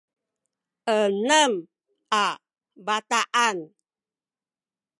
[0.99, 1.53] enem
[2.23, 2.25] a
[2.85, 3.57] bataan